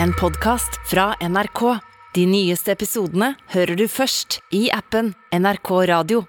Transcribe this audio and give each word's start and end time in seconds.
En 0.00 0.12
podkast 0.12 0.80
fra 0.88 1.14
NRK. 1.20 1.60
De 2.14 2.22
nyeste 2.26 2.72
episodene 2.72 3.34
hører 3.52 3.76
du 3.76 3.84
først 3.90 4.38
i 4.54 4.70
appen 4.72 5.10
NRK 5.36 5.70
Radio. 5.90 6.22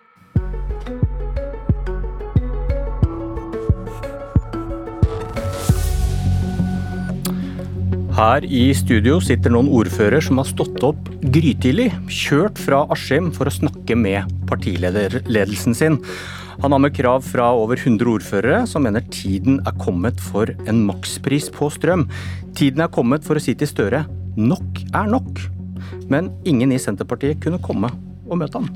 Her 8.13 8.43
i 8.45 8.65
studio 8.75 9.17
sitter 9.23 9.55
noen 9.55 9.71
ordfører 9.71 10.21
som 10.21 10.43
har 10.43 10.49
stått 10.51 10.83
opp 10.83 11.07
grytidlig, 11.23 11.87
kjørt 12.11 12.59
fra 12.59 12.83
Askim 12.93 13.31
for 13.33 13.47
å 13.47 13.57
snakke 13.61 13.95
med 13.97 14.27
partiledelsen 14.51 15.77
sin. 15.77 16.01
Han 16.61 16.71
har 16.71 16.81
med 16.83 16.93
krav 16.93 17.23
fra 17.25 17.49
over 17.57 17.79
100 17.79 18.05
ordførere 18.13 18.63
som 18.69 18.85
mener 18.85 19.05
tiden 19.09 19.57
er 19.65 19.73
kommet 19.81 20.21
for 20.21 20.51
en 20.69 20.83
makspris 20.85 21.49
på 21.53 21.71
strøm. 21.73 22.05
Tiden 22.53 22.83
er 22.85 22.93
kommet 22.93 23.25
for 23.25 23.39
å 23.39 23.41
si 23.41 23.55
til 23.57 23.69
Støre 23.69 24.03
nok 24.37 24.83
er 24.93 25.09
nok. 25.09 25.41
Men 26.09 26.29
ingen 26.45 26.73
i 26.73 26.81
Senterpartiet 26.81 27.41
kunne 27.43 27.61
komme 27.63 27.89
og 28.29 28.39
møte 28.41 28.61
han. 28.61 28.69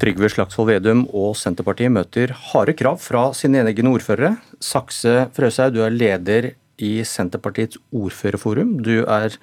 Trygve 0.00 0.30
Slagsvold 0.32 0.70
Vedum 0.70 1.02
og 1.12 1.34
Senterpartiet 1.36 1.92
møter 1.92 2.32
harde 2.52 2.72
krav 2.78 3.02
fra 3.02 3.26
sine 3.36 3.60
egne 3.66 3.90
ordførere. 3.92 4.38
Sakse 4.62 5.26
Frøshaug, 5.36 5.74
du 5.74 5.82
er 5.84 5.92
leder 5.92 6.52
i 6.80 7.02
Senterpartiets 7.04 7.76
ordførerforum. 7.92 8.78
Du 8.80 9.02
er 9.02 9.36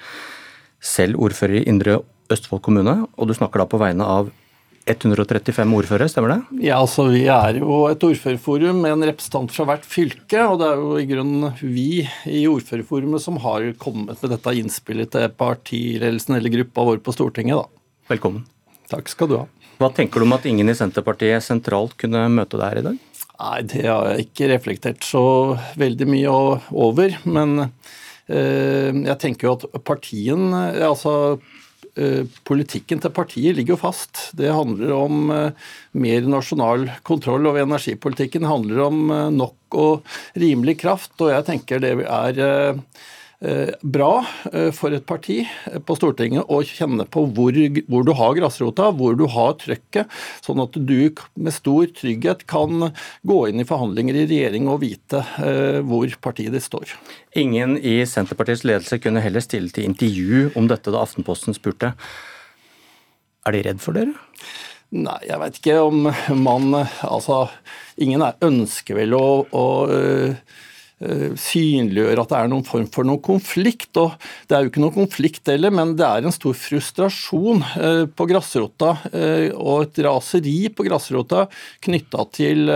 selv 0.82 1.20
ordfører 1.22 1.60
i 1.60 1.68
Indre 1.70 2.00
Østfold 2.34 2.64
kommune, 2.66 3.04
og 3.16 3.30
du 3.30 3.36
snakker 3.38 3.62
da 3.62 3.70
på 3.70 3.80
vegne 3.80 4.08
av 4.08 4.32
135 4.88 5.74
ordførere, 5.78 6.10
stemmer 6.12 6.34
det? 6.34 6.64
Ja, 6.70 6.80
altså 6.80 7.08
Vi 7.12 7.26
er 7.32 7.60
jo 7.60 7.84
et 7.90 8.04
ordførerforum 8.04 8.82
med 8.84 8.96
en 8.96 9.08
representant 9.10 9.52
fra 9.54 9.66
hvert 9.70 9.88
fylke. 9.88 10.44
Og 10.46 10.60
det 10.62 10.70
er 10.70 10.82
jo 10.82 10.94
i 11.02 11.08
grunnen 11.10 11.52
vi 11.62 12.06
i 12.30 12.46
ordførerforumet 12.50 13.24
som 13.24 13.40
har 13.44 13.68
kommet 13.82 14.22
med 14.24 14.34
dette 14.34 14.56
innspillet 14.62 15.12
til 15.16 15.28
partiledelsen 15.40 16.38
eller 16.40 16.56
gruppa 16.60 16.88
vår 16.92 17.04
på 17.04 17.16
Stortinget. 17.16 17.60
da. 17.60 17.84
Velkommen. 18.14 18.48
Takk 18.88 19.12
skal 19.12 19.32
du 19.32 19.38
ha. 19.42 19.46
Hva 19.78 19.92
tenker 19.94 20.24
du 20.24 20.26
om 20.26 20.34
at 20.34 20.48
ingen 20.50 20.72
i 20.72 20.78
Senterpartiet 20.78 21.44
sentralt 21.46 21.94
kunne 22.02 22.24
møte 22.34 22.58
deg 22.58 22.72
her 22.72 22.82
i 22.82 22.88
dag? 22.88 23.04
Nei, 23.38 23.60
det 23.70 23.86
har 23.86 24.08
jeg 24.10 24.30
ikke 24.30 24.50
reflektert 24.56 25.06
så 25.06 25.24
veldig 25.78 26.08
mye 26.10 26.34
over. 26.74 27.20
Men 27.30 27.68
eh, 27.68 28.90
jeg 28.90 29.18
tenker 29.22 29.50
jo 29.50 29.54
at 29.60 29.68
partien 29.86 30.50
Altså 30.56 31.14
eh, 31.36 31.54
politikken 32.48 33.02
til 33.02 33.14
partiet 33.16 33.58
ligger 33.58 33.76
jo 33.76 33.82
fast. 33.82 34.30
Det 34.38 34.54
handler 34.54 34.94
om 34.96 35.32
eh, 35.34 35.68
mer 35.98 36.30
nasjonal 36.30 36.88
kontroll 37.08 37.50
over 37.50 37.64
energipolitikken. 37.64 38.46
Det 38.46 38.54
handler 38.54 38.84
om 38.86 39.04
eh, 39.12 39.28
nok 39.34 39.78
og 39.78 40.18
rimelig 40.40 40.78
kraft. 40.84 41.16
Og 41.20 41.34
jeg 41.34 41.48
tenker 41.50 41.84
det 41.84 41.94
er 42.06 42.44
eh, 42.44 42.58
Eh, 42.68 42.82
bra 43.38 44.26
eh, 44.52 44.72
for 44.74 44.94
et 44.96 45.06
parti 45.06 45.44
på 45.86 45.96
Stortinget 45.98 46.50
å 46.50 46.64
kjenne 46.66 47.06
på 47.06 47.28
hvor, 47.38 47.58
hvor, 47.86 48.06
du 48.08 48.14
har 48.18 48.34
grasrota, 48.38 48.90
hvor 48.98 49.18
du 49.20 49.28
har 49.30 49.54
trøkket, 49.62 50.10
sånn 50.46 50.64
at 50.64 50.78
du 50.78 51.12
med 51.36 51.54
stor 51.54 51.86
trygghet 52.00 52.48
kan 52.50 52.90
gå 53.22 53.40
inn 53.50 53.62
i 53.62 53.68
forhandlinger 53.68 54.18
i 54.18 54.26
regjering 54.30 54.70
og 54.72 54.82
vite 54.86 55.22
eh, 55.44 55.82
hvor 55.86 56.10
partiet 56.24 56.56
ditt 56.56 56.66
står. 56.66 56.96
Ingen 57.38 57.78
i 57.78 58.00
Senterpartiets 58.10 58.66
ledelse 58.66 59.02
kunne 59.04 59.22
heller 59.22 59.46
stille 59.46 59.70
til 59.74 59.86
intervju 59.86 60.56
om 60.58 60.70
dette 60.72 60.94
da 60.94 61.06
Aftenposten 61.06 61.54
spurte. 61.58 61.94
Er 63.48 63.54
de 63.54 63.68
redd 63.70 63.84
for 63.84 63.96
dere? 63.96 64.18
Nei, 64.98 65.20
jeg 65.28 65.40
vet 65.42 65.58
ikke 65.60 65.82
om 65.84 66.06
man 66.40 66.72
Altså, 67.04 67.50
ingen 68.00 68.24
ønsker 68.24 68.96
vel 68.96 69.14
å, 69.18 69.28
å 69.52 69.66
Eh, 69.92 70.36
synliggjøre 70.98 72.24
at 72.24 72.32
det 72.32 72.38
er 72.40 72.50
noen 72.50 72.66
form 72.66 72.88
for 72.90 73.06
noen 73.06 73.22
konflikt. 73.22 73.92
og 74.02 74.16
Det 74.50 74.58
er 74.58 74.64
jo 74.64 74.72
ikke 74.72 74.82
noen 74.82 74.96
konflikt 74.96 75.52
heller, 75.52 75.74
men 75.74 75.94
det 75.98 76.08
er 76.08 76.26
en 76.26 76.34
stor 76.34 76.58
frustrasjon 76.58 77.62
eh, 77.78 78.06
på 78.10 78.28
grasrota 78.30 78.96
eh, 79.12 79.52
og 79.54 79.88
et 79.88 80.02
raseri 80.08 80.58
på 80.74 80.88
grasrota 80.88 81.46
knytta 81.86 82.26
til, 82.34 82.74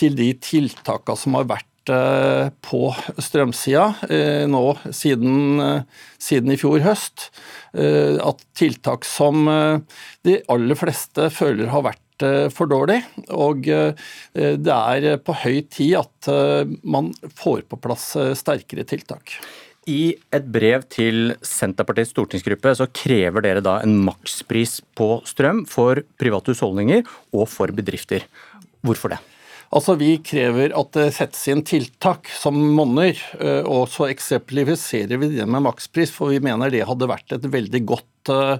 til 0.00 0.18
de 0.18 0.32
tiltakene 0.42 1.20
som 1.20 1.38
har 1.38 1.48
vært 1.54 1.70
på 2.64 2.78
strømsida 3.20 3.82
nå 4.48 4.62
siden, 4.88 5.58
siden, 6.16 6.54
i 6.54 6.56
fjor 6.56 6.80
høst. 6.80 7.26
At 7.76 8.40
tiltak 8.56 9.04
som 9.04 9.44
de 10.24 10.38
aller 10.48 10.80
fleste 10.80 11.28
føler 11.28 11.68
har 11.68 11.84
vært 11.84 12.03
Eh, 12.03 12.03
for 12.54 12.70
dårlig. 12.70 13.00
Og 13.34 13.68
eh, 13.68 13.92
det 14.32 14.74
er 14.74 15.20
på 15.24 15.36
høy 15.42 15.62
tid 15.72 15.98
at 16.02 16.30
eh, 16.30 16.72
man 16.82 17.12
får 17.34 17.64
på 17.70 17.80
plass 17.82 18.12
sterkere 18.38 18.86
tiltak. 18.88 19.36
I 19.90 20.14
et 20.32 20.46
brev 20.48 20.86
til 20.88 21.34
Senterpartiets 21.44 22.14
stortingsgruppe 22.14 22.72
så 22.78 22.88
krever 22.88 23.44
dere 23.44 23.64
da 23.64 23.76
en 23.84 23.98
makspris 24.06 24.78
på 24.96 25.18
strøm 25.28 25.66
for 25.68 26.00
private 26.20 26.54
husholdninger 26.54 27.04
og 27.36 27.44
for 27.52 27.74
bedrifter. 27.76 28.24
Hvorfor 28.84 29.12
det? 29.12 29.20
Altså, 29.74 29.98
Vi 29.98 30.16
krever 30.24 30.72
at 30.78 30.92
det 30.96 31.10
settes 31.16 31.44
inn 31.52 31.60
tiltak 31.66 32.30
som 32.32 32.56
monner, 32.76 33.18
og 33.66 33.88
så 33.90 34.06
eksemplifiserer 34.12 35.18
vi 35.18 35.32
det 35.34 35.48
med 35.50 35.66
makspris, 35.66 36.12
for 36.14 36.30
vi 36.30 36.40
mener 36.40 36.70
det 36.70 36.84
hadde 36.86 37.10
vært 37.10 37.34
et 37.34 37.48
veldig 37.50 37.82
godt 37.90 38.08
Eh, 38.28 38.58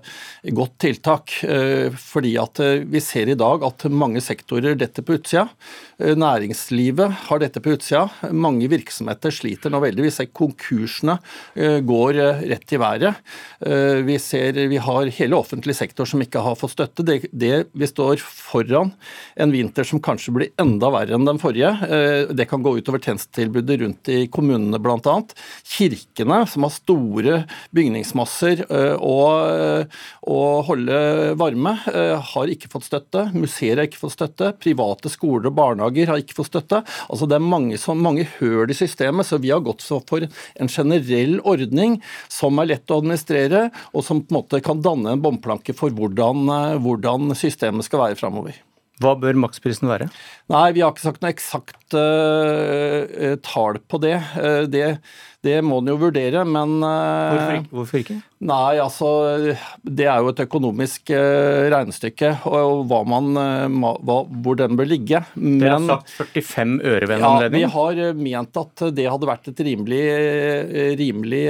godt 0.53 0.79
tiltak. 0.79 1.33
Eh, 1.45 1.91
fordi 1.97 2.35
at 2.41 2.61
eh, 2.61 2.85
vi 2.85 3.01
ser 3.01 3.31
i 3.31 3.39
dag 3.39 3.65
at 3.65 3.87
mange 3.91 4.21
sektorer 4.25 4.77
detter 4.79 5.05
på 5.05 5.17
utsida. 5.19 5.47
Næringslivet 5.99 7.29
har 7.29 7.41
dette 7.41 7.63
på 7.63 7.77
utsida. 7.77 8.09
Mange 8.35 8.69
virksomheter 8.71 9.33
sliter 9.35 9.73
nå 9.73 9.81
veldig. 9.85 10.05
Vi 10.09 10.13
ser 10.13 10.31
konkursene 10.35 11.15
går 11.87 12.17
rett 12.51 12.73
i 12.75 12.81
været. 12.83 13.21
Vi 14.05 14.17
ser 14.19 14.59
vi 14.73 14.81
har 14.83 15.11
hele 15.15 15.39
offentlig 15.39 15.77
sektor 15.79 16.09
som 16.09 16.23
ikke 16.25 16.43
har 16.43 16.59
fått 16.59 16.75
støtte. 16.75 17.07
Det, 17.07 17.31
det, 17.31 17.69
vi 17.79 17.87
står 17.87 18.19
foran 18.19 18.91
en 19.39 19.55
vinter 19.55 19.87
som 19.87 20.03
kanskje 20.03 20.35
blir 20.35 20.51
enda 20.61 20.91
verre 20.97 21.15
enn 21.15 21.29
den 21.29 21.39
forrige. 21.41 21.71
Det 22.35 22.49
kan 22.51 22.67
gå 22.67 22.75
utover 22.81 22.99
tjenestetilbudet 23.05 23.79
rundt 23.85 24.11
i 24.11 24.21
kommunene 24.35 24.83
bl.a. 24.83 25.17
Kirkene, 25.77 26.43
som 26.51 26.67
har 26.67 26.75
store 26.75 27.39
bygningsmasser 27.79 28.67
og 28.99 29.54
å 30.31 30.39
holde 30.67 30.99
varme, 31.41 31.75
eh, 31.93 32.15
har 32.33 32.53
ikke 32.53 32.71
fått 32.73 32.89
støtte. 32.89 33.27
Museer 33.37 33.79
har 33.81 33.89
ikke 33.89 34.03
fått 34.03 34.17
støtte. 34.17 34.53
Private 34.61 35.13
skoler 35.13 35.51
og 35.51 35.57
barnehager 35.59 36.13
har 36.13 36.23
ikke 36.23 36.37
fått 36.39 36.53
støtte. 36.53 36.83
Altså 37.09 37.29
Det 37.29 37.39
er 37.39 37.47
mange, 37.47 37.79
så 37.81 37.97
mange 37.97 38.27
høl 38.39 38.71
i 38.71 38.77
systemet, 38.77 39.27
så 39.27 39.41
vi 39.41 39.53
har 39.55 39.65
gått 39.65 39.83
for 39.85 40.25
en 40.25 40.69
generell 40.69 41.41
ordning 41.41 42.01
som 42.29 42.59
er 42.59 42.73
lett 42.73 42.91
å 42.91 43.01
administrere, 43.03 43.71
og 43.95 44.05
som 44.05 44.23
på 44.23 44.33
en 44.35 44.43
måte 44.43 44.63
kan 44.65 44.83
danne 44.83 45.15
en 45.15 45.25
bomplanke 45.25 45.75
for 45.77 45.91
hvordan, 45.91 46.49
eh, 46.49 46.79
hvordan 46.79 47.35
systemet 47.35 47.85
skal 47.85 48.09
være 48.09 48.21
framover. 48.21 48.55
Hva 49.03 49.17
bør 49.19 49.39
maksprisen 49.43 49.91
være? 49.91 50.07
Nei, 50.53 50.67
Vi 50.77 50.83
har 50.85 50.93
ikke 50.93 51.03
sagt 51.03 51.23
noe 51.25 51.33
eksakt 51.35 51.97
uh, 51.99 53.35
tall 53.43 53.81
på 53.91 53.99
det. 54.05 54.15
Uh, 54.37 54.69
det. 54.71 54.85
det. 55.43 55.57
må 55.67 55.81
en 55.83 55.91
jo 55.91 55.97
vurdere, 55.99 56.45
men 56.47 56.77
uh, 56.79 57.33
hvorfor, 57.35 57.57
ikke? 57.57 57.73
hvorfor, 57.75 58.05
ikke? 58.05 58.19
Nei, 58.45 58.77
altså 58.85 59.11
Det 59.83 60.07
er 60.07 60.23
jo 60.23 60.31
et 60.31 60.45
økonomisk 60.45 61.11
regnestykke 61.75 62.35
og, 62.47 62.85
hva 62.91 63.03
man, 63.09 63.33
hva, 63.81 64.19
hvor 64.45 64.63
den 64.63 64.79
bør 64.79 64.91
ligge. 64.93 65.25
Men, 65.35 65.59
Dere 65.65 65.81
har 65.81 66.07
sagt 66.07 66.15
45 66.15 66.79
øre 66.85 67.09
ved 67.09 67.17
en 67.17 67.25
ja, 67.25 67.35
anledning? 67.35 67.65
Vi 67.65 67.75
har 67.75 68.19
ment 68.21 68.63
at 68.63 68.89
det 68.95 69.11
hadde 69.11 69.31
vært 69.33 69.51
et 69.51 69.65
rimelig, 69.73 70.03
rimelig 71.01 71.47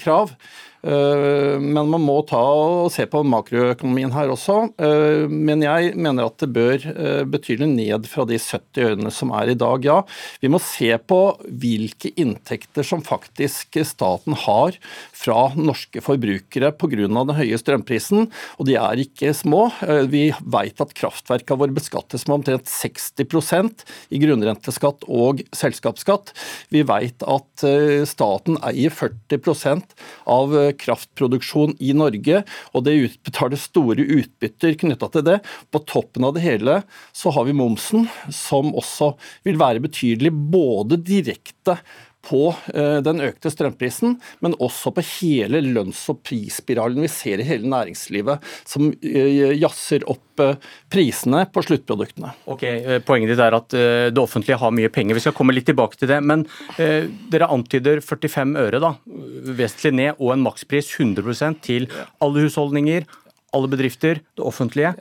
krav. 0.00 0.34
Eh, 0.84 1.56
men 1.60 1.88
man 1.88 2.02
må 2.04 2.18
ta 2.28 2.40
og 2.40 2.90
se 2.92 3.06
på 3.08 3.22
makroøkonomien 3.26 4.12
her 4.14 4.32
også. 4.32 4.56
Eh, 4.76 5.24
men 5.30 5.64
jeg 5.64 5.94
mener 5.96 6.28
at 6.28 6.36
det 6.42 6.50
bør 6.54 6.84
eh, 6.92 7.22
betydelig 7.28 7.70
ned 7.72 8.08
fra 8.10 8.26
de 8.28 8.38
70 8.40 8.84
ørene 8.84 9.12
som 9.14 9.32
er 9.36 9.54
i 9.54 9.58
dag, 9.58 9.86
ja. 9.86 9.98
Vi 10.44 10.50
må 10.52 10.60
se 10.62 10.90
på 11.00 11.20
hvilke 11.48 12.12
inntekter 12.20 12.86
som 12.86 13.04
faktisk 13.04 13.78
staten 13.84 14.36
har 14.44 14.76
fra 15.14 15.48
norske 15.56 16.02
forbrukere 16.04 16.72
pga. 16.76 16.92
den 16.94 17.34
høye 17.38 17.58
strømprisen, 17.58 18.28
og 18.58 18.68
de 18.68 18.76
er 18.78 19.00
ikke 19.00 19.32
små. 19.34 19.66
Vi 20.10 20.28
vet 20.36 20.80
at 20.82 20.94
kraftverkene 20.96 21.60
våre 21.60 21.74
beskattes 21.74 22.26
med 22.28 22.40
omtrent 22.40 22.68
60% 22.68 23.84
i 24.14 24.20
grunnrenteskatt 24.22 25.06
og 25.08 25.42
selskapsskatt. 25.56 26.34
Vi 26.74 26.84
vet 26.86 27.24
at 27.24 27.64
staten 28.08 28.58
eier 28.66 28.92
40% 28.94 29.96
av 30.30 30.54
kraftproduksjon 30.78 31.76
i 31.82 31.92
Norge, 31.96 32.42
og 32.72 32.86
det 32.86 32.96
utbetales 33.08 33.66
store 33.70 34.04
utbytter 34.04 34.76
knytta 34.80 35.10
til 35.14 35.26
det. 35.26 35.38
På 35.70 35.82
toppen 35.86 36.26
av 36.26 36.36
det 36.36 36.44
hele 36.44 36.80
så 37.14 37.32
har 37.34 37.48
vi 37.48 37.56
momsen, 37.56 38.08
som 38.34 38.74
også 38.76 39.14
vil 39.46 39.60
være 39.60 39.84
betydelig 39.84 40.32
både 40.34 41.00
direkte 41.00 41.78
på 42.24 42.48
eh, 42.74 42.98
den 43.04 43.22
økte 43.24 43.52
strømprisen, 43.52 44.18
men 44.44 44.56
også 44.62 44.92
på 44.94 45.04
hele 45.18 45.60
lønns- 45.64 46.06
og 46.12 46.22
prisspiralen 46.26 47.04
vi 47.04 47.10
ser 47.12 47.42
i 47.42 47.46
hele 47.48 47.68
næringslivet, 47.70 48.44
som 48.68 48.90
eh, 48.90 49.54
jazzer 49.60 50.06
opp 50.10 50.42
eh, 50.44 50.56
prisene 50.92 51.44
på 51.52 51.64
sluttproduktene. 51.66 52.32
Ok, 52.50 52.64
Poenget 53.06 53.34
ditt 53.34 53.42
er 53.44 53.56
at 53.56 53.74
det 53.74 54.20
offentlige 54.20 54.58
har 54.60 54.72
mye 54.74 54.90
penger. 54.92 55.18
Vi 55.18 55.24
skal 55.24 55.34
komme 55.36 55.54
litt 55.54 55.66
tilbake 55.68 55.98
til 55.98 56.10
det. 56.10 56.20
Men 56.24 56.44
dere 56.76 57.48
antyder 57.52 58.00
45 58.04 58.54
øre, 58.60 58.80
da, 58.82 58.92
vesentlig 59.04 59.92
ned, 59.94 60.16
og 60.18 60.34
en 60.34 60.44
makspris 60.44 60.90
100% 60.96 61.60
til 61.64 61.88
alle 62.24 62.46
husholdninger, 62.46 63.06
alle 63.54 63.70
bedrifter, 63.70 64.20
det 64.34 64.46
offentlige. 64.46 64.94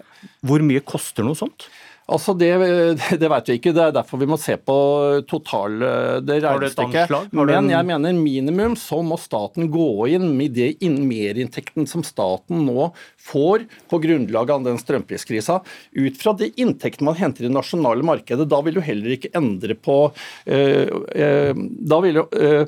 Hvor 0.45 0.63
mye 0.65 0.83
koster 0.85 1.25
noe 1.25 1.37
sånt? 1.37 1.67
Altså 2.11 2.33
det, 2.35 2.51
det 3.21 3.29
vet 3.31 3.49
vi 3.49 3.57
ikke. 3.59 3.73
Det 3.75 3.83
er 3.85 3.95
derfor 3.95 4.19
vi 4.21 4.27
må 4.29 4.37
se 4.41 4.57
på 4.59 4.75
total, 5.29 5.77
det 6.25 6.39
regnestykket. 6.43 7.13
Men 7.31 7.71
jeg 7.71 7.87
mener 7.89 8.17
minimum 8.17 8.75
så 8.79 8.99
må 9.05 9.17
staten 9.21 9.69
gå 9.71 10.09
inn 10.11 10.31
med 10.37 10.57
det 10.57 10.73
merinntekten 10.83 11.87
som 11.89 12.03
staten 12.05 12.65
nå 12.67 12.89
får 13.23 13.67
på 13.91 13.99
grunnlag 14.03 14.51
av 14.51 14.65
den 14.65 14.79
strømpriskrisa, 14.81 15.61
ut 15.95 16.19
fra 16.19 16.33
de 16.39 16.49
inntektene 16.59 17.11
man 17.11 17.19
henter 17.19 17.45
i 17.45 17.49
det 17.49 17.55
nasjonale 17.55 18.05
markedet. 18.05 18.49
Da 18.51 18.59
vil 18.65 18.77
du 18.77 18.83
heller 18.83 19.15
ikke 19.15 19.31
endre 19.37 19.77
på 19.79 19.97
øh, 20.45 20.87
øh, 21.15 21.53
Da 21.93 21.99
vil 22.03 22.19
jo 22.21 22.27
øh, 22.31 22.65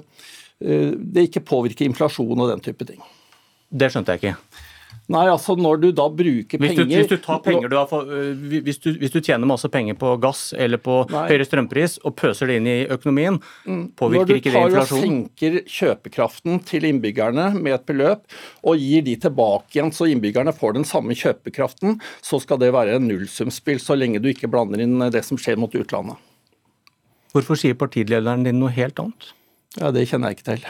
det 0.60 1.28
ikke 1.28 1.44
påvirke 1.44 1.86
inflasjon 1.86 2.40
og 2.40 2.50
den 2.54 2.64
type 2.64 2.88
ting. 2.88 3.02
Det 3.70 3.92
skjønte 3.92 4.16
jeg 4.16 4.24
ikke. 4.24 4.64
Nei, 5.12 5.26
altså 5.30 5.54
når 5.60 5.82
du 5.84 5.88
da 5.94 6.08
bruker 6.10 6.62
hvis 6.62 6.74
du, 6.74 6.82
penger 6.82 7.02
hvis 7.02 7.10
du, 7.12 7.18
tar 7.22 7.42
penger 7.46 7.70
du 7.70 7.76
har, 7.78 7.86
for, 7.90 8.10
hvis, 8.66 8.80
du, 8.82 8.90
hvis 9.02 9.14
du 9.14 9.20
tjener 9.20 9.46
masse 9.50 9.70
penger 9.72 9.98
på 10.02 10.16
gass 10.24 10.48
eller 10.58 10.82
på 10.82 11.04
nei. 11.12 11.26
høyere 11.30 11.46
strømpris 11.46 12.00
og 12.02 12.16
pøser 12.18 12.50
det 12.50 12.60
inn 12.62 12.70
i 12.72 12.78
økonomien, 12.96 13.38
mm. 13.68 13.84
påvirker 14.00 14.40
ikke 14.40 14.54
det 14.56 14.64
inflasjonen? 14.70 14.72
Når 14.72 14.74
du 14.74 14.80
tar 14.80 14.96
og 14.96 15.06
senker 15.06 15.60
kjøpekraften 15.78 16.62
til 16.72 16.90
innbyggerne 16.90 17.52
med 17.60 17.78
et 17.78 17.86
beløp 17.90 18.38
og 18.66 18.82
gir 18.82 19.06
de 19.06 19.18
tilbake 19.28 19.78
igjen 19.78 19.94
så 19.96 20.10
innbyggerne 20.10 20.56
får 20.58 20.80
den 20.80 20.88
samme 20.90 21.18
kjøpekraften, 21.18 22.00
så 22.26 22.42
skal 22.42 22.62
det 22.64 22.72
være 22.76 22.98
en 22.98 23.10
nullsumspill 23.12 23.82
så 23.84 23.98
lenge 24.00 24.24
du 24.24 24.32
ikke 24.32 24.50
blander 24.52 24.82
inn 24.82 24.98
det 25.14 25.26
som 25.28 25.38
skjer 25.38 25.60
mot 25.62 25.74
utlandet. 25.78 26.18
Hvorfor 27.36 27.60
sier 27.60 27.76
partilederen 27.76 28.46
din 28.48 28.62
noe 28.62 28.72
helt 28.72 29.00
annet? 29.02 29.34
Ja, 29.76 29.92
Det 29.92 30.08
kjenner 30.08 30.32
jeg 30.32 30.40
ikke 30.40 30.52
til. 30.56 30.68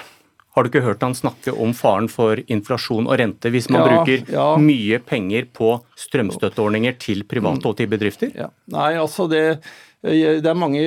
Har 0.56 0.63
du 0.63 0.69
ikke 0.72 0.86
hørt 0.86 1.04
han 1.04 1.16
snakke 1.18 1.52
om 1.52 1.74
faren 1.75 2.07
for 2.12 2.40
inflasjon 2.48 3.10
og 3.10 3.18
rente 3.19 3.52
hvis 3.52 3.68
man 3.74 3.81
ja, 3.81 3.88
bruker 3.92 4.30
ja. 4.31 4.46
mye 4.62 5.02
penger 5.04 5.50
på 5.52 5.74
strømstøtteordninger 6.00 6.96
til 7.02 7.25
private 7.28 7.68
og 7.68 7.75
til 7.81 7.90
bedrifter? 7.92 8.31
Ja. 8.31 8.48
Nei, 8.72 8.94
altså 9.02 9.28
det, 9.31 9.42
det 10.06 10.46
er 10.46 10.57
mange 10.57 10.81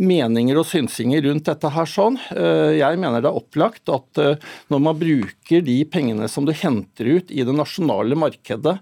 meninger 0.00 0.56
og 0.56 0.66
synsinger 0.68 1.22
rundt 1.26 1.48
dette 1.48 1.70
her 1.74 1.88
sånn. 1.88 2.16
Eh, 2.32 2.78
jeg 2.78 2.98
mener 3.00 3.20
det 3.20 3.28
er 3.28 3.38
opplagt 3.38 3.90
at 3.92 4.20
eh, 4.22 4.46
når 4.72 4.82
man 4.86 4.98
bruker 5.00 5.64
de 5.66 5.76
pengene 5.92 6.28
som 6.30 6.46
du 6.48 6.54
henter 6.56 7.10
ut 7.18 7.32
i 7.32 7.44
det 7.44 7.54
nasjonale 7.56 8.16
markedet 8.16 8.78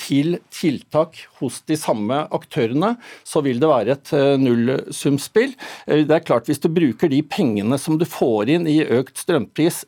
til 0.00 0.36
tiltak 0.52 1.16
hos 1.40 1.62
de 1.68 1.78
samme 1.80 2.18
aktørene, 2.34 2.94
så 3.24 3.40
vil 3.44 3.60
det 3.62 3.70
være 3.70 3.94
et 3.96 4.12
nullsumspill. 4.40 5.54
Det 5.86 6.12
er 6.12 6.24
klart 6.24 6.48
Hvis 6.50 6.60
du 6.62 6.68
bruker 6.72 7.10
de 7.10 7.22
pengene 7.24 7.78
som 7.80 7.96
du 7.98 8.04
får 8.08 8.52
inn 8.52 8.68
i 8.68 8.82
økt 8.84 9.18
strømpris 9.22 9.84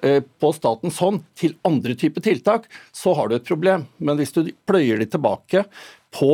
på 0.00 0.52
statens 0.54 1.00
hånd 1.02 1.22
til 1.38 1.56
andre 1.66 1.96
typer 1.98 2.24
tiltak, 2.24 2.68
så 2.94 3.14
har 3.18 3.28
du 3.28 3.36
et 3.36 3.48
problem. 3.48 3.86
Men 3.98 4.20
hvis 4.20 4.34
du 4.36 4.46
pløyer 4.68 5.02
de 5.02 5.08
tilbake 5.10 5.64
på 6.14 6.32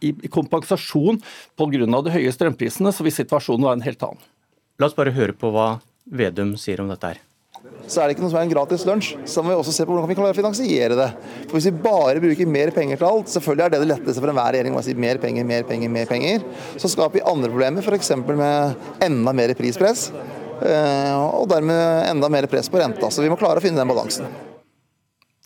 i 0.00 0.30
kompensasjon 0.32 1.20
pga. 1.58 2.02
de 2.06 2.16
høye 2.16 2.32
strømprisene, 2.32 2.92
så 2.92 3.06
vil 3.06 3.14
situasjonen 3.14 3.66
være 3.66 3.80
en 3.80 3.86
helt 3.86 4.02
annen. 4.08 4.26
La 4.78 4.90
oss 4.90 4.96
bare 4.96 5.14
høre 5.16 5.32
på 5.36 5.50
hva 5.54 5.76
Vedum 6.06 6.54
sier 6.60 6.78
om 6.80 6.90
dette 6.92 7.08
her. 7.08 7.22
Så 7.86 7.98
er 7.98 8.06
det 8.06 8.16
ikke 8.16 8.24
noe 8.24 8.30
som 8.32 8.38
er 8.40 8.46
en 8.46 8.52
gratis 8.52 8.84
lunsj. 8.86 9.12
Så 9.26 9.42
må 9.42 9.50
vi 9.50 9.56
også 9.58 9.72
se 9.74 9.84
på 9.86 9.90
hvordan 9.90 10.08
vi 10.10 10.14
kan 10.14 10.24
klare 10.24 10.34
å 10.34 10.38
finansiere 10.38 10.98
det. 10.98 11.08
For 11.46 11.56
Hvis 11.56 11.68
vi 11.68 11.82
bare 11.82 12.22
bruker 12.22 12.50
mer 12.50 12.70
penger 12.74 13.00
til 13.00 13.08
alt, 13.08 13.30
selvfølgelig 13.30 13.64
er 13.64 13.74
det 13.74 13.80
det 13.82 13.90
letteste 13.90 14.22
for 14.22 14.30
enhver 14.30 14.54
regjering 14.54 14.78
å 14.78 14.82
si 14.86 14.94
mer 14.94 15.20
penger, 15.22 15.46
mer 15.46 15.66
penger, 15.66 15.92
mer 15.94 16.10
penger. 16.10 16.46
Så 16.82 16.90
skaper 16.92 17.18
vi 17.18 17.26
andre 17.26 17.50
problemer, 17.50 17.82
f.eks. 17.86 18.12
med 18.28 19.06
enda 19.06 19.34
mer 19.34 19.54
prispress. 19.58 20.08
Eh, 20.56 21.14
og 21.36 21.46
dermed 21.50 22.10
enda 22.10 22.30
mer 22.32 22.48
press 22.50 22.70
på 22.72 22.80
renta. 22.82 23.10
Så 23.12 23.24
vi 23.24 23.30
må 23.30 23.38
klare 23.38 23.62
å 23.62 23.64
finne 23.64 23.82
den 23.82 23.90
balansen. 23.90 24.30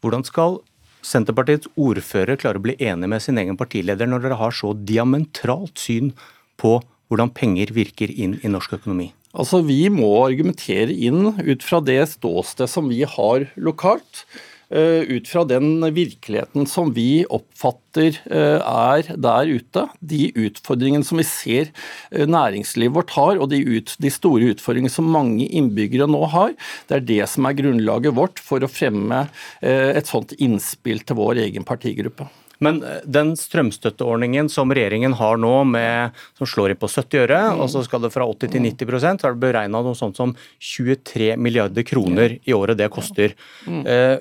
Hvordan 0.01 0.25
skal 0.25 0.61
Senterpartiets 1.07 1.71
ordfører 1.81 2.39
klarer 2.41 2.61
å 2.61 2.65
bli 2.65 2.77
enig 2.79 3.09
med 3.11 3.25
sin 3.25 3.41
egen 3.41 3.59
partileder 3.61 4.09
når 4.11 4.27
dere 4.27 4.41
har 4.41 4.55
så 4.57 4.75
diametralt 4.75 5.81
syn 5.81 6.13
på 6.61 6.79
hvordan 7.11 7.33
penger 7.35 7.73
virker 7.75 8.13
inn 8.13 8.37
i 8.45 8.53
norsk 8.53 8.77
økonomi? 8.79 9.11
Altså, 9.31 9.63
Vi 9.63 9.89
må 9.93 10.11
argumentere 10.25 10.93
inn 10.93 11.35
ut 11.39 11.63
fra 11.63 11.81
det 11.81 12.03
ståsted 12.15 12.71
som 12.71 12.89
vi 12.91 13.03
har 13.07 13.47
lokalt. 13.57 14.25
Eh, 14.71 15.03
ut 15.03 15.29
fra 15.29 15.43
den 15.45 15.81
virkeligheten 15.95 16.67
som 16.67 16.93
vi 16.95 17.25
oppfatter 17.27 18.21
eh, 18.31 18.61
er 18.63 19.09
der 19.19 19.51
ute. 19.51 19.87
De 19.99 20.29
utfordringene 20.31 21.07
som 21.07 21.19
vi 21.19 21.27
ser 21.27 21.73
eh, 22.13 22.23
næringslivet 22.31 22.95
vårt 22.95 23.15
har, 23.17 23.41
og 23.43 23.51
de, 23.51 23.59
ut, 23.67 23.97
de 23.99 24.13
store 24.15 24.53
utfordringene 24.55 24.93
som 24.95 25.11
mange 25.11 25.49
innbyggere 25.49 26.07
nå 26.07 26.23
har. 26.31 26.55
Det 26.87 27.01
er 27.01 27.09
det 27.09 27.25
som 27.33 27.51
er 27.51 27.59
grunnlaget 27.59 28.15
vårt 28.15 28.39
for 28.39 28.63
å 28.63 28.71
fremme 28.71 29.25
et 29.61 30.09
sånt 30.09 30.33
innspill 30.39 31.03
til 31.07 31.19
vår 31.19 31.41
egen 31.43 31.67
partigruppe. 31.67 32.29
Men 32.63 32.81
den 33.09 33.33
strømstøtteordningen 33.41 34.51
som 34.53 34.73
regjeringen 34.75 35.15
har 35.17 35.39
nå, 35.41 35.53
med, 35.73 36.17
som 36.39 36.49
slår 36.49 36.75
inn 36.75 36.81
på 36.81 36.91
70 36.93 37.23
øre, 37.25 37.39
mm. 37.51 37.63
og 37.65 37.71
så 37.73 37.83
skal 37.87 38.05
det 38.05 38.13
fra 38.13 38.27
80 38.29 38.53
til 38.53 38.65
90 38.69 39.01
så 39.01 39.13
er 39.15 39.35
det 39.35 39.43
beregna 39.43 39.81
noe 39.83 39.97
sånt 39.99 40.21
som 40.21 40.35
23 40.61 41.33
milliarder 41.41 41.87
kroner 41.89 42.37
i 42.45 42.57
året 42.57 42.79
det 42.79 42.91
koster. 42.93 43.35
Mm. 43.65 43.81
Eh, 43.89 44.19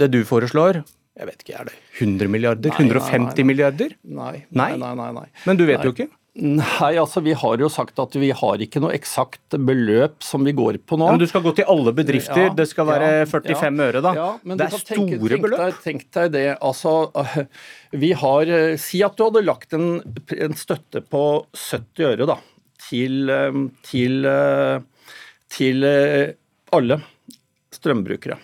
det 0.00 0.08
du 0.12 0.22
foreslår, 0.28 0.82
jeg 1.12 1.28
vet 1.28 1.44
ikke, 1.44 1.58
er 1.60 1.68
det 1.68 1.76
100 2.00 2.32
milliarder? 2.32 2.72
Nei, 2.72 2.88
150 2.88 3.12
nei, 3.12 3.36
nei, 3.36 3.46
milliarder? 3.50 3.94
Nei. 4.02 4.34
Nei? 4.48 4.72
nei, 4.80 5.12
nei, 5.12 5.28
Men 5.44 5.58
du 5.60 5.66
vet 5.68 5.84
jo 5.84 5.92
ikke? 5.92 6.08
Nei, 6.32 6.94
altså 6.96 7.20
vi 7.20 7.34
har 7.36 7.60
jo 7.60 7.68
sagt 7.68 7.98
at 8.00 8.14
vi 8.16 8.30
har 8.32 8.62
ikke 8.64 8.80
noe 8.80 8.94
eksakt 8.96 9.52
beløp 9.68 10.24
som 10.24 10.46
vi 10.48 10.54
går 10.56 10.78
på 10.88 10.96
nå. 10.96 11.10
Men 11.12 11.20
du 11.20 11.26
skal 11.28 11.42
gå 11.44 11.52
til 11.58 11.68
alle 11.68 11.92
bedrifter, 11.92 12.46
ja, 12.46 12.54
det 12.56 12.64
skal 12.70 12.88
være 12.88 13.10
ja, 13.18 13.26
45 13.28 13.66
ja, 13.68 13.88
øre 13.90 14.00
da. 14.06 14.12
det 14.40 14.64
er 14.64 14.72
store 14.72 14.86
tenke, 14.88 15.18
tenk 15.18 15.44
beløp. 15.44 15.60
Deg, 15.60 15.82
tenk 15.84 16.06
deg 16.16 16.30
det, 16.32 16.46
altså 16.64 16.94
vi 18.04 18.14
har 18.16 18.52
eh, 18.56 18.78
Si 18.80 19.02
at 19.04 19.18
du 19.18 19.26
hadde 19.26 19.44
lagt 19.44 19.76
en, 19.76 19.90
en 20.38 20.56
støtte 20.56 21.04
på 21.04 21.22
70 21.52 22.08
øre 22.14 22.30
da, 22.32 22.38
til, 22.86 23.18
eh, 23.36 23.60
til, 23.90 24.30
til 25.52 25.90
alle 26.72 26.98
strømbrukere. 27.76 28.40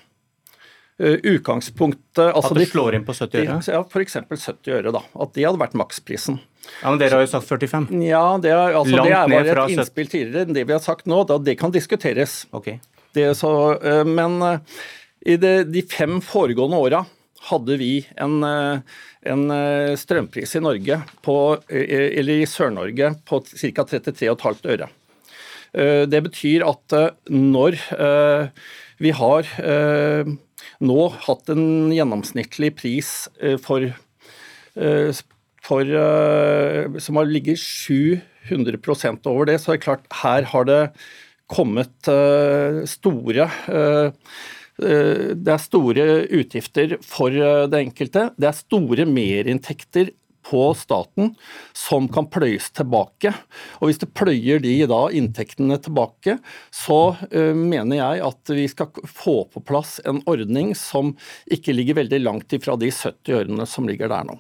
Eh, 0.99 1.15
utgangspunktet 1.23 2.25
altså 2.35 2.57
At 2.57 2.59
det 2.59 2.65
slår 2.73 2.97
inn 2.99 3.05
på 3.07 3.15
70 3.15 3.45
øre? 3.45 3.57
Ja, 3.71 3.83
f.eks. 3.87 4.17
70 4.19 4.73
øre. 4.75 4.93
da, 4.97 5.03
At 5.15 5.35
det 5.37 5.45
hadde 5.47 5.61
vært 5.61 5.77
maksprisen. 5.79 6.41
Ja, 6.81 6.91
Men 6.91 6.99
dere 6.99 7.21
har 7.21 7.23
jo 7.23 7.29
sagt 7.31 7.47
45? 7.47 7.87
Ja, 8.03 8.23
det 8.43 8.51
er, 8.51 8.75
altså, 8.81 9.05
det 9.07 9.13
er 9.15 9.31
bare 9.31 9.53
et 9.55 9.77
innspill 9.77 10.09
tidligere 10.11 10.49
enn 10.49 10.57
det 10.57 10.65
vi 10.67 10.75
har 10.75 10.83
sagt 10.83 11.07
nå. 11.07 11.21
Da, 11.29 11.37
det 11.39 11.55
kan 11.61 11.71
diskuteres. 11.75 12.41
Okay. 12.51 12.81
Det, 13.15 13.29
så, 13.39 13.53
eh, 13.79 14.03
men 14.09 14.43
eh, 14.43 14.81
i 15.35 15.37
det, 15.39 15.53
de 15.71 15.85
fem 15.87 16.19
foregående 16.25 16.81
åra 16.89 17.05
hadde 17.47 17.79
vi 17.79 17.93
en, 18.19 18.43
en, 18.43 19.43
strømpris 19.97 20.57
i 20.59 20.61
Norge 20.61 20.97
på, 21.23 21.37
eller 21.71 22.43
i 22.43 22.49
Sør-Norge 22.51 23.13
på 23.29 23.39
ca. 23.47 23.85
33,5 23.93 24.67
øre. 24.75 24.89
Det 26.11 26.21
betyr 26.27 26.65
at 26.67 26.97
når 27.31 27.79
vi 28.99 29.15
har 29.15 29.53
nå 30.85 31.09
hatt 31.27 31.51
en 31.53 31.91
gjennomsnittlig 31.95 32.75
pris 32.79 33.13
eh, 33.43 33.57
for, 33.63 33.89
eh, 34.79 35.23
for 35.65 35.95
eh, 36.03 36.99
som 37.03 37.21
har 37.21 37.31
ligget 37.31 37.61
700% 37.63 39.27
over 39.31 39.51
det, 39.51 39.59
så 39.63 39.75
det 39.75 39.85
klart 39.87 40.07
her 40.23 40.49
har 40.53 40.69
det 40.69 40.83
kommet 41.49 42.05
store 42.85 43.47
det 44.79 45.49
er 45.49 45.63
store 45.63 46.05
utgifter 46.37 46.93
for 47.01 47.33
det 47.33 47.79
enkelte. 47.81 48.27
Det 48.37 48.51
er 48.51 48.59
store 48.59 49.07
merinntekter 49.09 50.11
på 50.49 50.63
staten 50.75 51.35
som 51.77 52.09
kan 52.13 52.29
pløyes 52.33 52.71
tilbake. 52.77 53.35
Og 53.79 53.89
Hvis 53.89 54.01
du 54.01 54.09
pløyer 54.09 54.63
de 54.65 54.75
da 54.89 55.05
inntektene 55.13 55.79
tilbake, 55.83 56.39
så 56.75 57.01
uh, 57.15 57.55
mener 57.55 58.01
jeg 58.01 58.27
at 58.27 58.55
vi 58.57 58.67
skal 58.73 58.91
få 59.05 59.43
på 59.53 59.63
plass 59.69 59.99
en 60.09 60.23
ordning 60.27 60.75
som 60.79 61.15
ikke 61.53 61.77
ligger 61.77 62.01
veldig 62.03 62.23
langt 62.25 62.57
ifra 62.57 62.79
de 62.81 62.91
70 62.93 63.41
ørene 63.43 63.69
som 63.69 63.89
ligger 63.89 64.13
der 64.13 64.29
nå. 64.29 64.39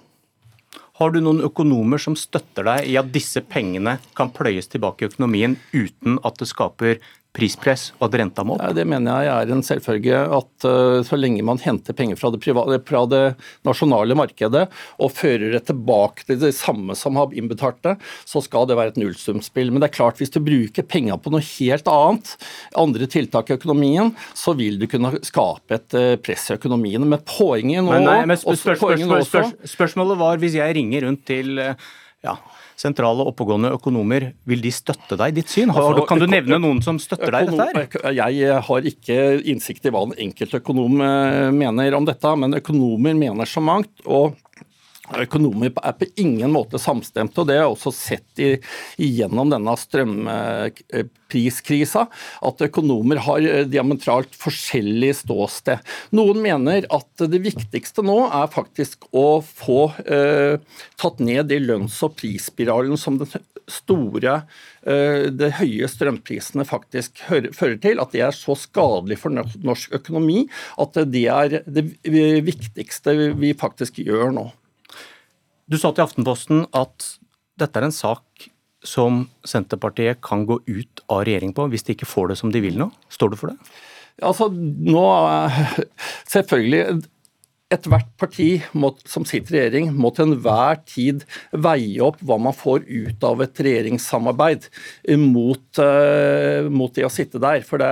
Har 0.98 1.12
du 1.14 1.20
noen 1.22 1.44
økonomer 1.46 2.00
som 2.02 2.16
støtter 2.18 2.66
deg 2.66 2.88
i 2.90 2.96
at 2.98 3.12
disse 3.14 3.38
pengene 3.46 4.00
kan 4.18 4.32
pløyes 4.34 4.66
tilbake 4.72 5.04
i 5.04 5.10
økonomien 5.12 5.54
uten 5.70 6.18
at 6.26 6.40
det 6.40 6.48
skaper 6.50 6.98
prispress 7.36 7.90
og 7.98 8.08
at 8.08 8.16
renta 8.22 8.44
må 8.46 8.56
opp? 8.56 8.62
Ja, 8.64 8.74
det 8.76 8.86
mener 8.88 9.24
jeg 9.24 9.32
er 9.32 9.52
en 9.52 9.64
selvfølge. 9.64 10.20
At 10.38 10.66
uh, 10.66 11.00
så 11.06 11.18
lenge 11.18 11.44
man 11.46 11.60
henter 11.62 11.96
penger 11.96 12.18
fra 12.20 12.30
det, 12.34 12.40
private, 12.44 12.80
fra 12.88 13.04
det, 13.10 13.22
nasjonale 13.68 14.16
markedet 14.18 14.64
og 14.98 15.12
fører 15.14 15.54
det 15.56 15.64
tilbake 15.68 16.26
til 16.28 16.40
det 16.42 16.54
samme 16.56 16.96
som 16.98 17.18
har 17.20 17.34
innbetalt 17.36 17.80
det, 17.84 17.96
så 18.28 18.42
skal 18.44 18.68
det 18.68 18.78
være 18.78 18.94
et 18.94 19.00
nullsumspill. 19.02 19.72
Men 19.72 19.84
det 19.84 19.90
er 19.90 19.96
klart, 19.98 20.20
hvis 20.22 20.32
du 20.34 20.40
bruker 20.44 20.86
penger 20.88 21.20
på 21.22 21.32
noe 21.34 21.44
helt 21.44 21.90
annet, 21.92 22.34
andre 22.78 23.10
tiltak 23.10 23.52
i 23.52 23.58
økonomien, 23.58 24.14
så 24.36 24.56
vil 24.58 24.80
du 24.80 24.88
kunne 24.90 25.14
skape 25.26 25.78
et 25.78 25.98
uh, 25.98 26.14
press 26.22 26.48
i 26.50 26.56
økonomien. 26.58 27.04
Men 27.08 27.24
poenget 27.28 27.84
nå, 27.84 27.92
men 27.92 28.08
nei, 28.08 28.20
men 28.28 28.40
spør, 28.40 28.78
spør, 28.78 29.24
spør, 29.26 29.50
Spørsmålet 29.68 30.18
var 30.20 30.40
hvis 30.40 30.56
jeg 30.58 30.78
ringer 30.78 31.04
rundt 31.06 31.26
til 31.28 31.60
uh, 31.60 31.74
ja, 32.24 32.38
sentrale 32.78 33.26
oppegående 33.26 33.72
økonomer, 33.74 34.30
vil 34.48 34.62
de 34.62 34.72
støtte 34.74 35.18
deg 35.18 35.32
i 35.32 35.36
ditt 35.40 35.52
syn? 35.52 35.72
Altså, 35.74 36.04
kan 36.08 36.22
du 36.22 36.28
nevne 36.30 36.60
noen 36.62 36.82
som 36.84 37.00
støtter 37.02 37.34
deg 37.34 37.48
i 37.48 37.56
dette? 37.58 38.02
her? 38.04 38.18
Jeg 38.38 38.60
har 38.68 38.90
ikke 38.92 39.18
innsikt 39.50 39.88
i 39.88 39.94
hva 39.94 40.04
en 40.06 40.14
enkeltøkonom 40.28 41.02
eh, 41.04 41.48
mener 41.54 41.98
om 41.98 42.06
dette, 42.08 42.34
men 42.38 42.58
økonomer 42.60 43.18
mener 43.18 43.50
så 43.50 43.62
mangt. 43.64 43.92
og 44.06 44.38
Økonomer 45.16 45.72
er 45.72 45.94
på 45.96 46.04
ingen 46.20 46.52
måte 46.52 46.76
samstemte, 46.80 47.40
og 47.40 47.46
det 47.48 47.54
har 47.56 47.64
jeg 47.64 47.76
også 47.76 47.92
sett 47.94 48.38
i, 48.44 48.60
gjennom 49.00 49.50
denne 49.52 49.76
strømpriskrisa, 49.80 52.06
at 52.50 52.64
økonomer 52.68 53.16
har 53.24 53.40
eh, 53.46 53.66
diametralt 53.70 54.32
forskjellig 54.38 55.12
ståsted. 55.22 55.78
Noen 56.16 56.38
mener 56.44 56.80
at 56.92 57.10
det 57.24 57.40
viktigste 57.44 58.02
nå 58.06 58.18
er 58.26 58.46
faktisk 58.52 58.98
å 59.16 59.40
få 59.42 59.92
eh, 60.04 60.54
tatt 61.00 61.18
ned 61.24 61.46
de 61.48 61.58
lønns- 61.64 62.02
og 62.04 62.16
prisspiralen 62.18 62.96
som 63.00 63.18
den 63.20 63.28
store, 63.68 64.42
eh, 64.82 65.28
de 65.32 65.50
høye 65.58 65.88
strømprisene 65.90 66.64
faktisk 66.68 67.18
fører 67.28 67.78
til. 67.82 68.00
At 68.02 68.12
det 68.12 68.22
er 68.28 68.36
så 68.36 68.54
skadelig 68.58 69.18
for 69.22 69.30
norsk 69.32 69.88
økonomi 70.00 70.40
at 70.80 70.92
det 71.08 71.26
er 71.32 71.46
det 71.66 71.84
viktigste 72.46 73.10
vi 73.38 73.50
faktisk 73.58 73.92
gjør 74.04 74.32
nå. 74.36 74.46
Du 75.68 75.76
sa 75.76 75.92
til 75.92 76.06
Aftenposten 76.06 76.64
at 76.76 77.10
dette 77.60 77.76
er 77.80 77.88
en 77.88 77.94
sak 77.94 78.48
som 78.86 79.24
Senterpartiet 79.46 80.20
kan 80.24 80.46
gå 80.48 80.60
ut 80.64 81.02
av 81.10 81.24
regjering 81.26 81.52
på 81.56 81.66
hvis 81.68 81.84
de 81.84 81.96
ikke 81.96 82.08
får 82.08 82.32
det 82.32 82.38
som 82.40 82.52
de 82.54 82.62
vil 82.64 82.78
nå. 82.80 82.88
Står 83.12 83.32
du 83.32 83.36
for 83.40 83.52
det? 83.52 83.58
Altså, 84.24 84.48
nå, 84.50 85.04
Selvfølgelig 86.34 87.02
ethvert 87.72 88.08
parti 88.16 88.46
må, 88.80 88.94
som 89.08 89.26
sitter 89.28 89.54
i 89.54 89.58
regjering, 89.58 89.90
må 89.92 90.10
til 90.16 90.30
enhver 90.30 90.78
tid 90.88 91.24
veie 91.52 92.00
opp 92.04 92.20
hva 92.24 92.38
man 92.40 92.56
får 92.56 92.86
ut 92.88 93.24
av 93.28 93.42
et 93.44 93.60
regjeringssamarbeid 93.66 94.68
mot, 95.20 95.80
uh, 95.82 96.68
mot 96.72 96.94
det 96.96 97.04
å 97.04 97.12
sitte 97.12 97.40
der. 97.42 97.60
For 97.68 97.82
det, 97.82 97.90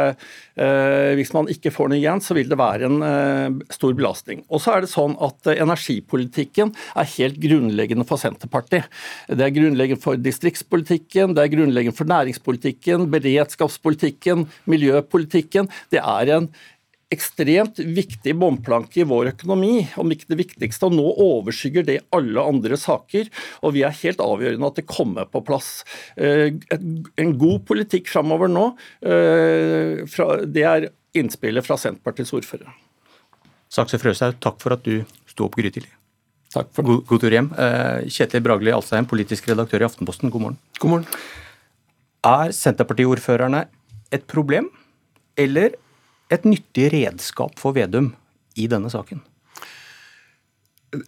uh, 0.56 1.12
hvis 1.18 1.32
man 1.36 1.50
ikke 1.52 1.72
får 1.74 1.92
noe 1.92 2.00
igjen, 2.00 2.22
så 2.24 2.36
vil 2.38 2.48
det 2.48 2.58
være 2.60 2.88
en 2.88 3.04
uh, 3.04 3.66
stor 3.74 3.92
belastning. 3.98 4.46
Og 4.48 4.62
så 4.64 4.76
er 4.76 4.86
det 4.86 4.92
sånn 4.92 5.18
at 5.20 5.52
energipolitikken 5.52 6.72
er 6.96 7.12
helt 7.18 7.36
grunnleggende 7.42 8.06
for 8.08 8.22
Senterpartiet. 8.22 8.88
Det 9.28 9.44
er 9.44 9.52
grunnleggende 9.58 10.00
for 10.00 10.16
distriktspolitikken, 10.16 11.36
det 11.36 11.44
er 11.44 11.52
grunnleggende 11.52 11.98
for 11.98 12.08
næringspolitikken, 12.08 13.10
beredskapspolitikken, 13.12 14.48
miljøpolitikken. 14.72 15.68
Det 15.92 16.00
er 16.00 16.32
en 16.38 16.48
ekstremt 17.16 17.80
viktig 17.80 18.36
bomplanke 18.38 19.02
i 19.02 19.08
vår 19.08 19.32
økonomi, 19.32 19.86
om 20.00 20.12
ikke 20.12 20.30
det 20.32 20.40
viktigste. 20.42 20.88
og 20.88 20.96
Nå 20.96 21.06
overskygger 21.26 21.86
det 21.88 21.98
alle 22.16 22.44
andre 22.44 22.78
saker, 22.80 23.30
og 23.64 23.74
vi 23.76 23.84
er 23.86 23.98
helt 24.02 24.22
avgjørende 24.22 24.70
at 24.70 24.80
det 24.80 24.86
kommer 24.90 25.28
på 25.30 25.42
plass. 25.46 25.82
Eh, 26.16 26.54
en 27.16 27.36
god 27.40 27.64
politikk 27.68 28.10
framover 28.12 28.52
nå, 28.52 28.68
eh, 29.02 30.04
det 30.46 30.64
er 30.64 30.90
innspillet 31.16 31.64
fra 31.64 31.78
Senterpartiets 31.80 32.34
ordfører. 32.36 32.68
Sakse 33.72 33.98
Frøshaug, 33.98 34.38
takk 34.40 34.60
for 34.62 34.76
at 34.76 34.84
du 34.86 35.02
sto 35.26 35.48
opp 35.48 35.56
grytidlig. 35.58 35.90
Takk 36.54 36.70
for 36.72 36.86
God, 36.86 37.02
god 37.08 37.24
tur 37.24 37.34
hjem. 37.34 37.50
Eh, 37.58 38.06
Kjetil 38.12 38.44
Bragli 38.44 38.72
Alstheim, 38.72 39.08
politisk 39.08 39.48
redaktør 39.50 39.82
i 39.82 39.88
Aftenposten, 39.88 40.30
god 40.32 40.44
morgen. 40.44 40.60
God 40.80 40.92
morgen. 40.92 41.08
Er 42.26 42.54
Senterpartiordførerne 42.54 43.66
et 44.14 44.24
problem, 44.30 44.70
eller 45.36 45.74
et 46.32 46.46
nyttig 46.48 46.90
redskap 46.94 47.58
for 47.60 47.76
Vedum 47.76 48.12
i 48.56 48.66
denne 48.70 48.90
saken? 48.92 49.22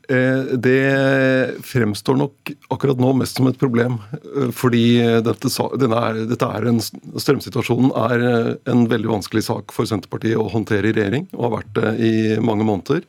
Eh, 0.08 0.56
det 0.58 1.62
fremstår 1.64 2.16
nok 2.18 2.50
akkurat 2.74 2.98
nå 3.00 3.12
mest 3.20 3.38
som 3.38 3.48
et 3.48 3.58
problem. 3.60 3.98
Eh, 4.18 4.50
fordi 4.54 5.00
dette, 5.24 5.50
er, 5.50 6.20
dette 6.28 6.50
er 6.58 6.68
en, 6.68 6.80
strømsituasjonen 6.82 7.92
er 8.08 8.26
eh, 8.28 8.52
en 8.72 8.86
veldig 8.90 9.12
vanskelig 9.14 9.46
sak 9.48 9.74
for 9.74 9.88
Senterpartiet 9.88 10.38
å 10.40 10.48
håndtere 10.52 10.90
i 10.90 10.96
regjering, 10.96 11.28
og 11.36 11.46
har 11.46 11.56
vært 11.58 11.74
det 11.78 11.94
i 12.04 12.14
mange 12.44 12.66
måneder. 12.68 13.04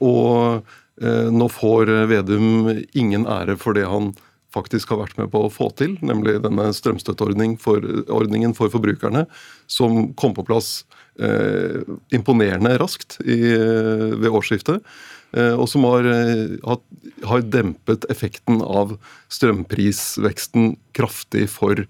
Og 0.00 0.62
nå 1.34 1.46
får 1.50 1.90
Vedum 2.06 2.68
ingen 2.94 3.24
ære 3.26 3.56
for 3.58 3.74
det 3.74 3.82
han 3.90 4.12
faktisk 4.54 4.92
har 4.92 5.02
vært 5.04 5.18
med 5.20 5.30
på 5.32 5.44
å 5.46 5.52
få 5.52 5.70
til, 5.78 5.96
nemlig 6.04 6.40
denne 6.44 6.70
strømstøtteordningen 6.74 7.56
for, 7.60 7.84
for 8.58 8.72
forbrukerne, 8.72 9.26
som 9.70 10.10
kom 10.18 10.34
på 10.36 10.46
plass 10.48 10.82
eh, 11.22 11.82
imponerende 12.16 12.76
raskt 12.82 13.20
i, 13.22 13.40
ved 14.18 14.30
årsskiftet. 14.30 14.84
Eh, 15.36 15.54
og 15.54 15.68
som 15.70 15.86
har, 15.86 16.06
har, 16.66 16.80
har, 17.30 17.42
dempet 17.46 18.06
effekten 18.10 18.62
av 18.66 18.96
strømprisveksten 19.30 20.72
kraftig 20.96 21.46
for, 21.52 21.84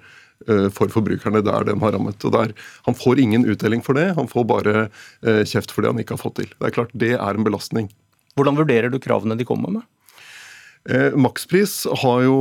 eh, 0.44 0.66
for 0.76 0.92
forbrukerne 0.92 1.40
der 1.46 1.70
den 1.70 1.80
har 1.80 1.96
rammet. 1.96 2.20
Og 2.28 2.36
der, 2.36 2.52
Han 2.84 2.98
får 2.98 3.20
ingen 3.20 3.48
utdeling 3.48 3.84
for 3.86 3.96
det, 3.96 4.12
han 4.18 4.28
får 4.28 4.44
bare 4.44 4.76
eh, 5.24 5.44
kjeft 5.44 5.72
for 5.72 5.82
det 5.82 5.94
han 5.94 6.04
ikke 6.04 6.18
har 6.18 6.24
fått 6.24 6.40
til. 6.42 6.52
Det 6.58 6.68
er 6.68 6.76
klart, 6.76 6.92
det 6.92 7.14
er 7.16 7.32
en 7.32 7.46
belastning. 7.46 7.88
Hvordan 8.36 8.60
vurderer 8.60 8.92
du 8.92 9.00
kravene 9.02 9.36
de 9.36 9.48
kommer 9.48 9.72
med? 9.80 9.88
Eh, 10.88 11.12
makspris 11.12 11.86
har 12.02 12.22
jo 12.24 12.36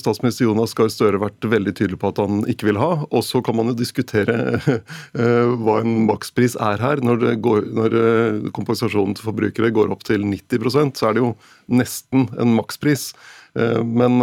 statsminister 0.00 0.46
Jonas 0.46 0.72
Gahr 0.74 0.88
Støre 0.88 1.20
vært 1.20 1.44
veldig 1.44 1.74
tydelig 1.76 1.98
på 2.00 2.08
at 2.08 2.22
han 2.22 2.40
ikke 2.48 2.70
vil 2.70 2.80
ha. 2.80 3.04
Og 3.12 3.24
så 3.26 3.42
kan 3.44 3.58
man 3.58 3.68
jo 3.68 3.76
diskutere 3.76 4.38
eh, 4.72 5.52
hva 5.60 5.80
en 5.82 6.06
makspris 6.08 6.56
er 6.56 6.80
her. 6.80 7.02
Når, 7.04 7.26
går, 7.44 7.68
når 7.76 7.98
eh, 8.00 8.48
kompensasjonen 8.56 9.18
til 9.18 9.28
forbrukere 9.28 9.72
går 9.76 9.92
opp 9.92 10.06
til 10.08 10.24
90% 10.24 10.96
så 10.96 11.10
er 11.10 11.18
det 11.18 11.24
jo 11.26 11.34
nesten 11.72 12.28
en 12.40 12.56
makspris. 12.56 13.12
Men 13.52 14.14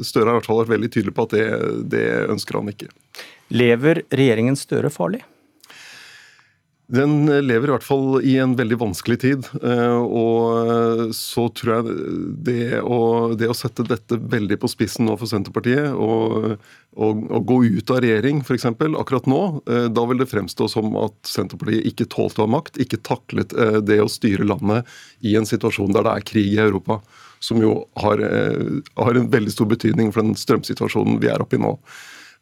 Støre 0.00 0.30
har 0.30 0.30
i 0.32 0.36
hvert 0.38 0.46
fall 0.48 0.62
vært 0.62 0.70
veldig 0.72 0.88
tydelig 0.94 1.12
på 1.12 1.26
at 1.26 1.34
det, 1.34 1.42
det 1.92 2.04
ønsker 2.32 2.56
han 2.56 2.70
ikke. 2.72 2.88
Lever 3.52 4.00
regjeringen 4.08 4.56
Støre 4.56 4.88
farlig? 4.94 5.20
Den 6.90 7.28
lever 7.46 7.68
i 7.68 7.72
hvert 7.76 7.86
fall 7.86 8.18
i 8.26 8.32
en 8.42 8.56
veldig 8.58 8.78
vanskelig 8.80 9.16
tid. 9.22 9.46
Eh, 9.62 10.00
og 10.02 11.12
så 11.14 11.44
tror 11.54 11.72
jeg 11.76 11.94
det 12.48 12.80
å, 12.82 12.98
det 13.38 13.50
å 13.50 13.54
sette 13.54 13.86
dette 13.86 14.18
veldig 14.18 14.58
på 14.58 14.70
spissen 14.72 15.06
nå 15.06 15.14
for 15.20 15.30
Senterpartiet, 15.30 15.92
og, 15.94 16.56
og, 16.98 17.22
og 17.30 17.46
gå 17.46 17.60
ut 17.78 17.94
av 17.94 18.02
regjering 18.02 18.42
f.eks. 18.42 18.66
akkurat 18.74 19.30
nå, 19.30 19.40
eh, 19.70 19.86
da 19.94 20.06
vil 20.10 20.22
det 20.22 20.30
fremstå 20.32 20.66
som 20.72 20.98
at 20.98 21.16
Senterpartiet 21.30 21.86
ikke 21.92 22.10
tålte 22.10 22.42
å 22.42 22.48
ha 22.48 22.54
makt, 22.58 22.82
ikke 22.82 23.02
taklet 23.06 23.54
eh, 23.54 23.78
det 23.86 24.02
å 24.02 24.10
styre 24.10 24.48
landet 24.50 24.90
i 25.22 25.36
en 25.38 25.46
situasjon 25.46 25.94
der 25.94 26.08
det 26.08 26.16
er 26.16 26.30
krig 26.32 26.54
i 26.56 26.62
Europa. 26.62 26.98
Som 27.40 27.62
jo 27.62 27.86
har, 27.96 28.20
har 29.00 29.16
en 29.16 29.30
veldig 29.32 29.52
stor 29.54 29.68
betydning 29.70 30.10
for 30.12 30.20
den 30.20 30.34
strømsituasjonen 30.36 31.22
vi 31.22 31.30
er 31.32 31.40
oppe 31.40 31.56
i 31.56 31.62
nå. 31.62 31.70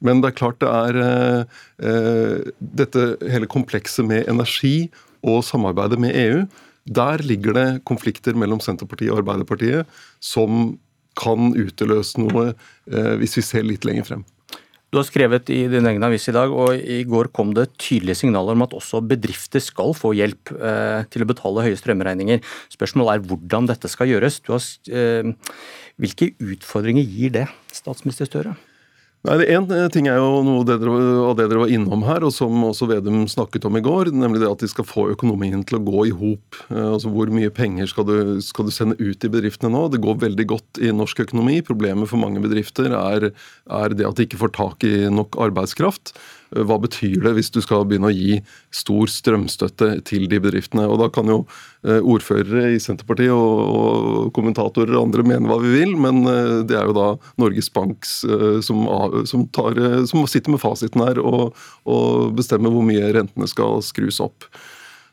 Men 0.05 0.23
det 0.23 0.31
er 0.31 0.39
klart 0.39 0.61
det 0.63 0.71
er 0.71 0.99
eh, 1.03 1.61
eh, 1.83 2.51
dette 2.61 3.11
hele 3.33 3.51
komplekset 3.51 4.07
med 4.07 4.29
energi 4.31 4.89
og 5.27 5.43
samarbeidet 5.47 5.99
med 6.01 6.15
EU. 6.15 6.43
Der 6.89 7.23
ligger 7.27 7.57
det 7.57 7.69
konflikter 7.89 8.37
mellom 8.39 8.63
Senterpartiet 8.65 9.13
og 9.13 9.23
Arbeiderpartiet 9.23 9.89
som 10.25 10.77
kan 11.19 11.53
utløse 11.59 12.21
noe 12.23 12.53
eh, 12.53 13.15
hvis 13.19 13.39
vi 13.41 13.45
ser 13.45 13.67
litt 13.67 13.87
lenger 13.89 14.07
frem. 14.07 14.27
Du 14.89 14.97
har 14.97 15.05
skrevet 15.05 15.51
i 15.53 15.67
din 15.69 15.85
egen 15.85 16.05
avis 16.07 16.31
i 16.31 16.33
dag, 16.33 16.49
og 16.49 16.73
i 16.73 17.03
går 17.05 17.29
kom 17.37 17.51
det 17.53 17.67
tydelige 17.77 18.23
signaler 18.23 18.57
om 18.57 18.65
at 18.65 18.73
også 18.77 19.03
bedrifter 19.05 19.61
skal 19.61 19.93
få 19.97 20.15
hjelp 20.17 20.55
eh, 20.57 21.03
til 21.13 21.25
å 21.25 21.29
betale 21.29 21.67
høye 21.67 21.77
strømregninger. 21.77 22.41
Spørsmålet 22.73 23.19
er 23.19 23.27
hvordan 23.29 23.69
dette 23.69 23.91
skal 23.93 24.09
gjøres. 24.09 24.41
Har, 24.49 24.65
eh, 24.89 25.29
hvilke 26.01 26.31
utfordringer 26.41 27.05
gir 27.05 27.37
det, 27.37 27.45
statsminister 27.77 28.31
Støre? 28.31 28.57
Nei, 29.27 29.41
Én 29.51 29.65
eh, 29.75 29.89
ting 29.91 30.07
er 30.07 30.21
jo 30.21 30.45
noe 30.47 30.63
av 30.63 30.69
det 30.69 31.49
dere 31.51 31.63
var 31.65 31.73
innom 31.75 32.05
her, 32.07 32.23
og 32.23 32.31
som 32.35 32.55
også 32.69 32.87
Vedum 32.93 33.25
snakket 33.27 33.67
om 33.67 33.75
i 33.75 33.83
går. 33.83 34.13
Nemlig 34.15 34.45
det 34.45 34.51
at 34.51 34.63
de 34.63 34.71
skal 34.71 34.87
få 34.87 35.09
økonomien 35.11 35.65
til 35.67 35.81
å 35.81 35.83
gå 35.83 36.05
i 36.07 36.15
hop. 36.15 36.61
Eh, 36.71 36.85
altså 36.95 37.11
hvor 37.11 37.33
mye 37.35 37.51
penger 37.55 37.91
skal 37.91 38.07
du, 38.07 38.17
skal 38.45 38.69
du, 38.69 38.73
sende 38.75 38.99
ut 39.01 39.27
i 39.27 39.33
bedriftene 39.33 39.73
nå? 39.75 39.89
Det 39.91 40.03
går 40.05 40.21
veldig 40.23 40.47
godt 40.55 40.83
i 40.87 40.95
norsk 40.95 41.25
økonomi. 41.27 41.59
Problemet 41.67 42.11
for 42.11 42.23
mange 42.23 42.43
bedrifter 42.45 42.95
er, 42.95 43.31
er 43.35 43.99
det 43.99 44.07
at 44.07 44.21
de 44.21 44.29
ikke 44.29 44.39
får 44.45 44.55
tak 44.55 44.87
i 44.87 44.95
nok 45.11 45.41
arbeidskraft. 45.49 46.15
Hva 46.55 46.79
betyr 46.81 47.21
det 47.25 47.35
hvis 47.37 47.51
du 47.55 47.61
skal 47.65 47.87
begynne 47.89 48.11
å 48.11 48.15
gi 48.15 48.39
stor 48.75 49.11
strømstøtte 49.13 49.91
til 50.09 50.29
de 50.31 50.41
bedriftene. 50.43 50.87
Og 50.89 51.01
Da 51.03 51.11
kan 51.13 51.29
jo 51.31 51.43
ordførere 51.85 52.73
i 52.75 52.81
Senterpartiet 52.83 53.33
og, 53.33 54.33
kommentatorer 54.37 54.97
og 54.97 55.09
andre 55.09 55.27
mene 55.27 55.51
hva 55.51 55.61
vi 55.63 55.75
vil, 55.77 55.95
men 56.01 56.25
det 56.69 56.79
er 56.79 56.89
jo 56.89 56.97
da 56.97 57.09
Norges 57.41 57.71
Bank 57.73 58.09
som, 58.09 58.83
som, 59.29 59.47
tar, 59.55 59.79
som 60.11 60.27
sitter 60.27 60.55
med 60.55 60.63
fasiten 60.63 61.05
her 61.05 61.21
og, 61.23 61.55
og 61.89 62.35
bestemmer 62.39 62.75
hvor 62.75 62.87
mye 62.87 63.13
rentene 63.15 63.49
skal 63.51 63.83
skrus 63.85 64.21
opp. 64.25 64.49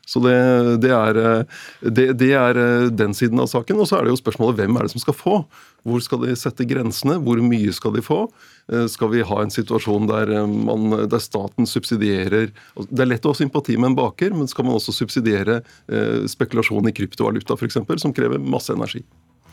Så 0.06 0.22
det, 0.22 0.36
det, 0.84 0.92
er, 0.94 1.46
det, 1.82 2.12
det, 2.20 2.32
er, 2.38 2.60
den 2.94 3.14
siden 3.16 3.42
av 3.42 3.50
saken. 3.50 3.80
Og 3.82 3.88
så 3.90 3.98
er 3.98 4.06
det 4.06 4.14
jo 4.14 4.20
spørsmålet 4.20 4.60
hvem 4.60 4.78
er 4.78 4.86
det 4.86 4.94
som 4.94 5.02
skal 5.02 5.16
få? 5.18 5.40
Hvor 5.86 6.02
skal 6.02 6.22
de 6.24 6.36
sette 6.38 6.66
grensene? 6.66 7.18
Hvor 7.22 7.40
mye 7.42 7.74
skal 7.74 7.94
de 7.96 8.02
få? 8.06 8.24
Eh, 8.72 8.86
skal 8.90 9.10
vi 9.12 9.22
ha 9.22 9.42
en 9.42 9.50
situasjon 9.50 10.08
der, 10.10 10.32
eh, 10.34 10.46
man, 10.46 10.90
der 11.08 11.22
staten 11.22 11.66
subsidierer 11.66 12.50
Det 12.90 13.02
er 13.02 13.06
lett 13.06 13.26
å 13.26 13.30
ha 13.30 13.38
sympati 13.38 13.76
med 13.76 13.92
en 13.92 13.98
baker, 13.98 14.34
men 14.34 14.50
skal 14.50 14.66
man 14.66 14.74
også 14.74 14.94
subsidiere 14.94 15.60
eh, 15.86 16.26
spekulasjon 16.26 16.90
i 16.90 16.94
kryptovaluta 16.96 17.54
f.eks., 17.54 17.78
som 18.02 18.14
krever 18.14 18.42
masse 18.42 18.74
energi? 18.74 19.04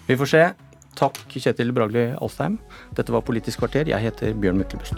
Vi 0.07 0.17
får 0.17 0.33
se. 0.33 0.45
Takk, 0.97 1.21
Kjetil 1.29 1.73
Bragli 1.73 2.11
Alstheim. 2.21 2.57
Dette 2.97 3.13
var 3.13 3.25
Politisk 3.25 3.61
kvarter. 3.61 3.89
Jeg 3.89 4.09
heter 4.09 4.33
Bjørn 4.33 4.61
Myklebust. 4.61 4.97